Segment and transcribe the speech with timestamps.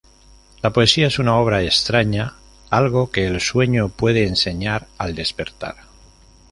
[0.63, 2.33] La poesía es una obra extraña,
[2.71, 5.75] algo que el sueño puede enseñar al despertar.